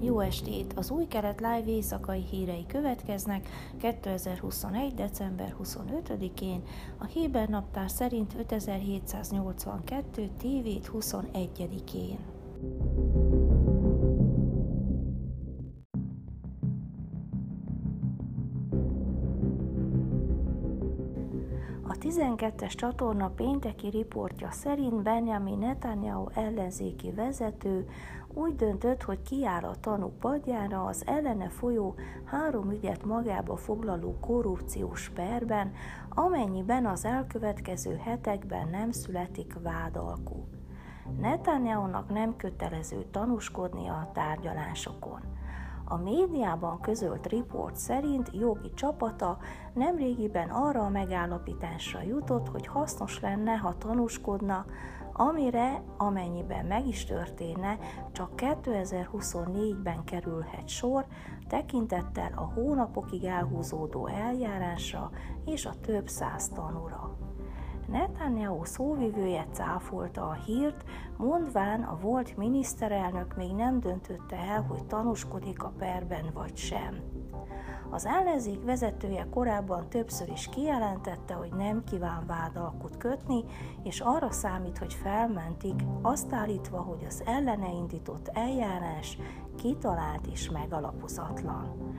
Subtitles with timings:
[0.00, 0.72] Jó estét!
[0.76, 3.48] Az új kelet live éjszakai hírei következnek
[3.78, 4.94] 2021.
[4.94, 6.62] december 25-én,
[6.98, 10.30] a Héber naptár szerint 5782.
[10.38, 12.18] tévét 21-én.
[21.90, 27.88] A 12-es csatorna pénteki riportja szerint Benjamin Netanyahu ellenzéki vezető
[28.34, 35.08] úgy döntött, hogy kiáll a tanú padjára az ellene folyó három ügyet magába foglaló korrupciós
[35.08, 35.72] perben,
[36.08, 40.46] amennyiben az elkövetkező hetekben nem születik vádalkú.
[41.20, 45.37] Netanyahu-nak nem kötelező tanúskodnia a tárgyalásokon.
[45.90, 49.38] A médiában közölt riport szerint jogi csapata
[49.74, 54.66] nemrégiben arra a megállapításra jutott, hogy hasznos lenne, ha tanúskodna,
[55.12, 57.78] amire, amennyiben meg is történne,
[58.12, 61.06] csak 2024-ben kerülhet sor,
[61.48, 65.10] tekintettel a hónapokig elhúzódó eljárásra
[65.44, 67.27] és a több száz tanúra.
[67.88, 70.84] Netanyahu szóvivője cáfolta a hírt,
[71.16, 77.00] mondván a volt miniszterelnök még nem döntötte el, hogy tanúskodik a perben vagy sem.
[77.90, 83.44] Az ellenzék vezetője korábban többször is kijelentette, hogy nem kíván vádalkut kötni,
[83.82, 89.18] és arra számít, hogy felmentik, azt állítva, hogy az ellene indított eljárás
[89.56, 91.94] kitalált és megalapozatlan.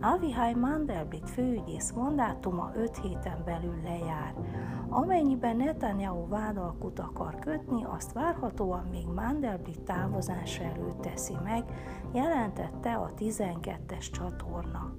[0.00, 4.34] Avihai Mandelblit főügyész mandátuma 5 héten belül lejár.
[4.88, 11.64] Amennyiben Netanyahu vádalkut akar kötni, azt várhatóan még Mandelblit távozása előtt teszi meg,
[12.12, 14.94] jelentette a 12-es csatorna.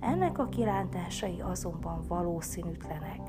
[0.00, 3.20] Ennek a kilántásai azonban valószínűtlenek.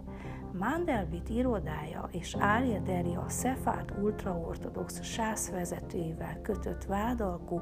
[0.60, 7.62] Mandelblit irodája és Ariel Deri a Szefát ultraortodox sász vezetőjével kötött vádalkú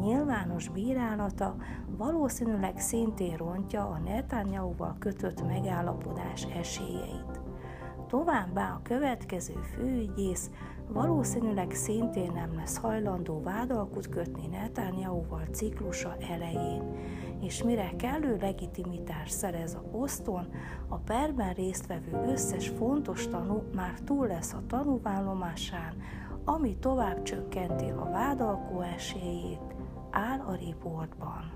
[0.00, 7.47] nyilvános bírálata valószínűleg szintén rontja a Netanyahu-val kötött megállapodás esélyeit.
[8.08, 10.50] Továbbá a következő főügyész
[10.88, 16.82] valószínűleg szintén nem lesz hajlandó vádalkut kötni Netanyahu-val ciklusa elején,
[17.40, 20.48] és mire kellő legitimitás szerez a poszton,
[20.88, 25.94] a perben résztvevő összes fontos tanú már túl lesz a tanúvállomásán,
[26.44, 29.74] ami tovább csökkenti a vádalkó esélyét,
[30.10, 31.52] áll a riportban.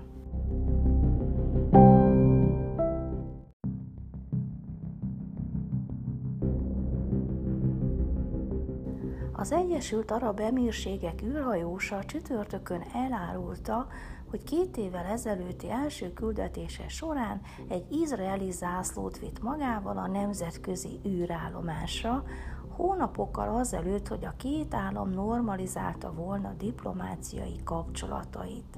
[9.43, 13.87] Az Egyesült Arab Emírségek űrhajósa csütörtökön elárulta,
[14.29, 22.23] hogy két évvel ezelőtti első küldetése során egy izraeli zászlót vitt magával a nemzetközi űrállomásra,
[22.69, 28.77] hónapokkal azelőtt, hogy a két állam normalizálta volna diplomáciai kapcsolatait.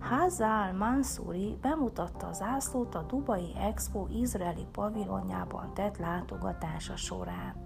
[0.00, 7.63] Hazal Mansuri bemutatta az zászlót a Dubai Expo izraeli pavilonjában tett látogatása során.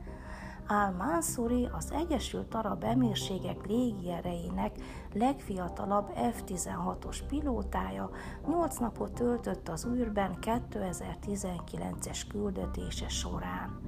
[0.71, 4.77] Al-Mansuri az Egyesült Arab Emírségek légierejének
[5.13, 8.11] legfiatalabb F-16-os pilótája
[8.49, 13.81] 8 napot töltött az űrben 2019-es küldetése során.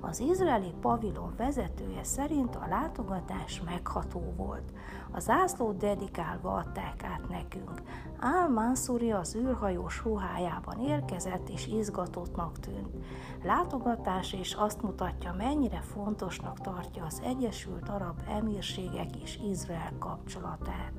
[0.00, 4.72] Az izraeli pavilon vezetője szerint a látogatás megható volt.
[5.10, 7.82] A zászlót dedikálva adták át nekünk.
[8.20, 12.96] Al-Mansuri az űrhajós ruhájában érkezett és izgatottnak tűnt.
[13.42, 20.92] Látogatás és azt mutatja, mennyire fontosnak tartja az Egyesült Arab Emírségek és Izrael kapcsolatát.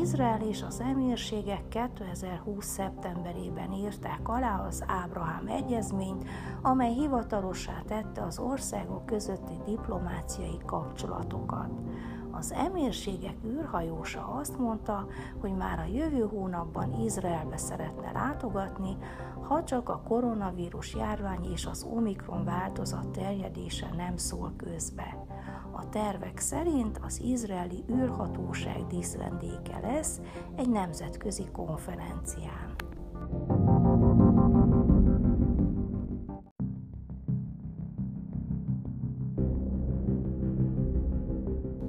[0.00, 2.66] Izrael és az emírségek 2020.
[2.66, 6.24] szeptemberében írták alá az Ábrahám egyezményt,
[6.62, 11.70] amely hivatalossá tette az országok közötti diplomáciai kapcsolatokat.
[12.38, 15.06] Az emírségek űrhajósa azt mondta,
[15.40, 18.96] hogy már a jövő hónapban Izraelbe szeretne látogatni,
[19.42, 25.16] ha csak a koronavírus járvány és az Omikron változat terjedése nem szól közbe.
[25.72, 30.20] A tervek szerint az izraeli űrhatóság díszvendége lesz
[30.56, 32.74] egy nemzetközi konferencián.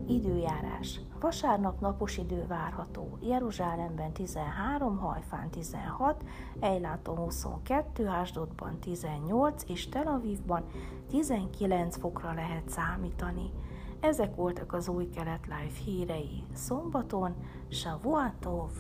[0.08, 1.00] Időjárás.
[1.20, 3.18] Vasárnap napos idő várható.
[3.22, 6.24] Jeruzsálemben 13, Hajfán 16,
[6.60, 10.64] Ejláton 22, Ásdodban 18 és Tel Avivban
[11.10, 13.52] 19 fokra lehet számítani.
[14.00, 17.36] Ezek voltak az új kelet live hírei szombaton.
[17.70, 18.72] Shavuatov!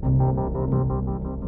[0.00, 1.45] thank you